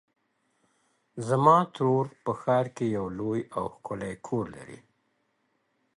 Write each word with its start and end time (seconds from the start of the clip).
زما 1.27 1.57
ترور 1.73 2.05
په 2.23 2.31
ښار 2.41 2.65
کې 2.75 2.85
یو 2.97 3.05
لوی 3.19 3.41
او 3.57 3.65
ښکلی 3.73 4.13
کور 4.27 4.45
لري. 4.55 4.79